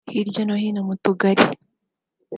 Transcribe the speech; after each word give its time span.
Hirya 0.13 0.41
no 0.45 0.55
hino 0.61 0.81
mu 0.87 0.95
Tugali 1.03 1.45